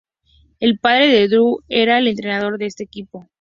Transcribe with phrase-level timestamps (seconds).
[0.59, 3.27] El padre de Dru era el entrenador de este equipo.